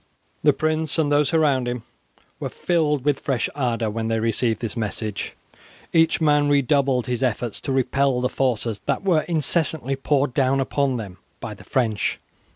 The 0.41 0.51
prince 0.51 0.97
and 0.97 1.11
those 1.11 1.31
around 1.31 1.67
him 1.67 1.83
were 2.39 2.49
filled 2.49 3.05
with 3.05 3.19
fresh 3.19 3.47
ardour 3.53 3.87
when 3.91 4.07
they 4.07 4.19
received 4.19 4.59
this 4.59 4.75
message. 4.75 5.33
Each 5.93 6.19
man 6.19 6.49
redoubled 6.49 7.05
his 7.05 7.21
efforts 7.21 7.61
to 7.61 7.71
repel 7.71 8.19
the 8.19 8.27
forces 8.27 8.81
that 8.87 9.03
were 9.03 9.21
incessantly 9.27 9.95
poured 9.95 10.33
down 10.33 10.59
upon 10.59 10.97
them 10.97 11.19
by 11.39 11.53
the 11.53 11.63
French. 11.63 12.19